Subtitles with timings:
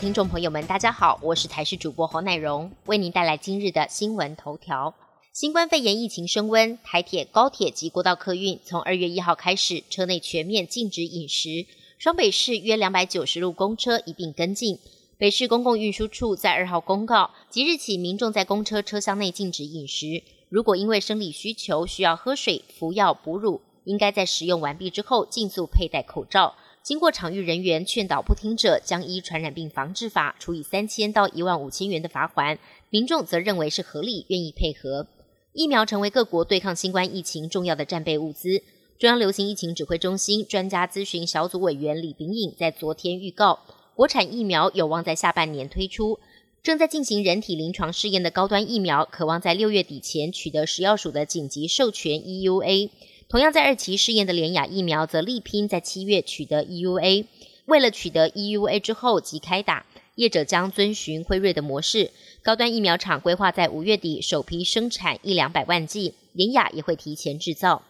[0.00, 4.94] 听众朋友们，大家好，我是台视主播侯乃荣，为您带来今日的新闻头条。
[5.32, 11.66] 新冠肺炎疫情升温，台铁、高铁及国道客运从二月一号开始，车内全面禁止饮食。
[11.98, 14.78] 双北市约两百九十路公车一并跟进。
[15.18, 20.22] 北市公共运输处在二号公告，即日起民众在公车车厢内禁止饮食。
[20.48, 26.54] 如果因为生理需求需要喝水、服药、哺乳，应该在食用完毕之后尽速佩戴口罩。
[26.82, 32.58] 经过场域人员劝导不听者，将依传染病防治法处以三千到一万五千元的罚款。
[32.90, 35.06] 民众则认为是合理，愿意配合。
[35.52, 38.62] 疫苗成为各国对抗新冠疫情重要的战备物资。
[38.98, 43.60] 中央流行疫情指挥中心专家咨询小组委员李炳颖在昨天预告。
[43.94, 46.18] 国产疫苗有望在下半年推出，
[46.62, 52.90] 正在进行人体临床试验的高端疫苗，渴望在六月底前取得食药署的紧急授权 EUA。
[53.28, 57.26] 同样在二期试验的联雅疫苗，则力拼在七月取得 EUA。
[57.66, 59.84] 为了取得 EUA 之后即开打，
[60.14, 62.10] 业者将遵循辉瑞的模式，
[62.42, 67.82] 高端疫苗厂规划在五月底首批生产一两百万剂，联雅也会提前制造。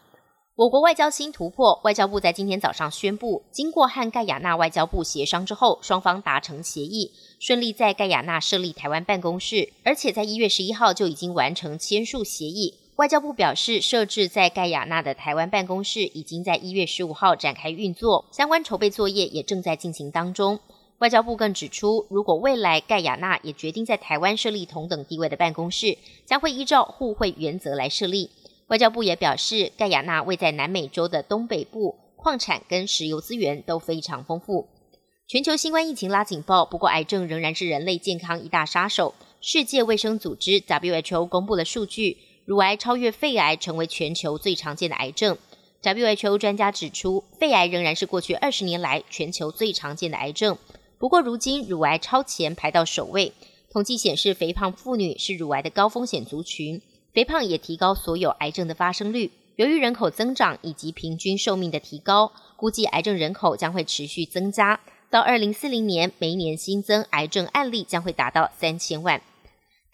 [0.56, 12.74] 我国外交新突破，外交部在今天早上宣布，经过和盖亚纳外交部协商之后，双方达成协议，顺利在盖亚纳设立台湾办公室，而且在一月十一号就已经完成签署协议。
[12.98, 20.58] 外交部表示，设置在盖亚纳的台湾办公室已经在一月十五号展开运作，相关筹备作业也正在进行当中。
[20.98, 28.30] 外交部更指出，如果未来盖亚纳也决定在台湾设立同等地位的办公室，将会依照互惠原则来设立。
[28.66, 34.66] 外交部也表示，盖亚纳位在南美洲的东北部，矿产跟石油资源都非常丰富。
[35.28, 39.14] 全球新冠疫情拉警报，不过癌症仍然是人类健康一大杀手。
[39.40, 42.16] 世界卫生组织 WHO 公布了数据，
[42.48, 45.36] 乳癌超越肺癌，成为全球最常见的癌症。
[45.82, 50.56] WHO 专家指出，肺癌仍然是过去二十年来全球最常见的癌症。
[50.96, 53.34] 不过，如今乳癌超前，排到首位。
[53.70, 56.80] 统计显示，肥胖妇女是乳癌的高风险族群。
[57.12, 59.30] 肥胖也提高所有癌症的发生率。
[59.56, 64.80] 由于人口增长以及平均寿命的提高，估计癌症人口将会持续增加。
[65.10, 69.20] 到二零四零年，每年新增癌症案例将会达到三千万。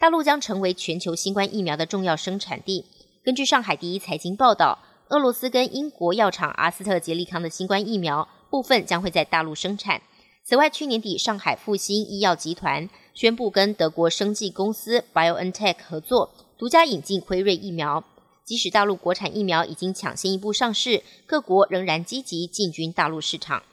[0.05, 2.85] 大陆将成为全球新冠疫苗的重要生产地。
[3.23, 4.77] 根据上海第一财经报道，
[5.09, 9.99] 俄罗斯跟英国药厂阿斯特捷利康的新冠疫苗部分将会在大陆生产。
[10.43, 16.29] 此外，去年底上海复星医药集团宣布跟德国生技公司 BioNTech 合作。
[16.55, 18.03] 独家引进辉瑞疫苗，
[18.43, 23.63] 即使大陆国产疫苗已经抢先一步上市，各国仍然积极进军大陆市场。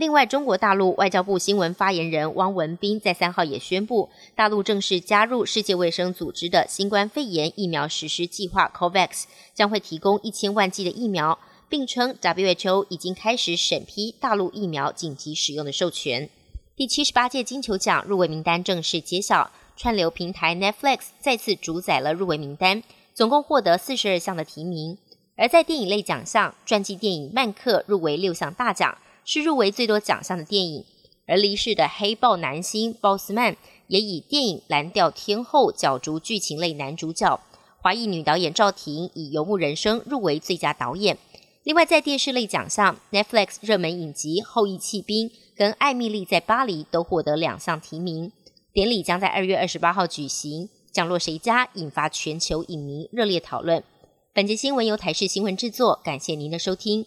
[0.00, 11.38] 另外，中国大陆外交部新闻发言人汪文斌在三号也宣布，大陆正式加入世界卫生组织的新冠肺炎疫苗实施计划 COVAX，将会提供一千万剂的疫苗，
[11.68, 16.30] 并称 WHO 已经开始审批大陆疫苗紧急使用的授权。
[16.74, 19.50] 第七十八届金球奖入围名单正式揭晓。
[19.76, 22.82] 串流平台 Netflix 再次主宰了入围名单，
[23.12, 24.96] 总共获得四十二项的提名。
[25.36, 30.84] 而在电影类奖项，传记电影《曼克》入围六项大奖，是入围最多奖项的电影。
[31.26, 37.40] 而离世的黑豹男星鲍斯曼也以电影《蓝调天后》角逐剧情类男主角。
[37.82, 41.16] 华裔女导演赵婷以《游牧人生》入围最佳导演。
[41.62, 48.32] 另外，在电视类奖项，Netflix 热门影集《后裔弃兵》跟《艾米丽在巴黎》都获得两项提名。
[48.72, 53.84] 典礼将在二月二十八号举行，降落谁家引发全球影迷热烈讨论。
[54.32, 57.06] 本节新闻由台视新闻制作，感谢您的收听。